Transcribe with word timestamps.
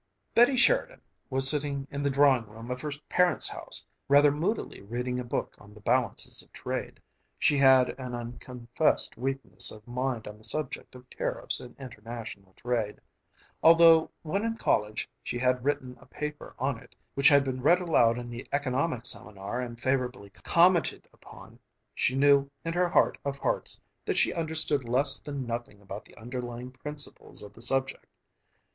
Betty 0.33 0.57
Sheridan 0.57 0.99
was 1.29 1.47
sitting 1.47 1.87
in 1.91 2.01
the 2.01 2.09
drawing 2.09 2.47
room 2.47 2.71
of 2.71 2.81
her 2.81 2.89
parents' 3.07 3.49
house, 3.49 3.85
rather 4.07 4.31
moodily 4.31 4.81
reading 4.81 5.19
a 5.19 5.23
book 5.23 5.55
on 5.59 5.75
the 5.75 5.79
Balance 5.79 6.41
of 6.41 6.51
Trade. 6.51 6.99
She 7.37 7.59
had 7.59 7.89
an 7.99 8.15
unconfessed 8.15 9.15
weakness 9.15 9.69
of 9.69 9.85
mind 9.87 10.27
on 10.27 10.39
the 10.39 10.43
subject 10.43 10.95
of 10.95 11.07
tariffs 11.11 11.59
and 11.59 11.75
international 11.77 12.53
trade. 12.55 12.99
Although 13.61 14.09
when 14.23 14.43
in 14.43 14.57
college 14.57 15.07
she 15.21 15.37
had 15.37 15.63
written 15.63 15.95
a 16.01 16.07
paper 16.07 16.55
on 16.57 16.79
it 16.79 16.95
which 17.13 17.27
had 17.27 17.43
been 17.43 17.61
read 17.61 17.79
aloud 17.79 18.17
in 18.17 18.31
the 18.31 18.47
Economics 18.51 19.09
Seminar 19.09 19.61
and 19.61 19.79
favorably 19.79 20.31
commented 20.31 21.07
upon, 21.13 21.59
she 21.93 22.15
knew, 22.15 22.49
in 22.65 22.73
her 22.73 22.89
heart 22.89 23.19
of 23.23 23.37
hearts, 23.37 23.79
that 24.05 24.17
she 24.17 24.33
understood 24.33 24.83
less 24.83 25.19
than 25.19 25.45
nothing 25.45 25.79
about 25.79 26.05
the 26.05 26.17
underlying 26.17 26.71
principles 26.71 27.43
of 27.43 27.53
the 27.53 27.61
subject. 27.61 28.07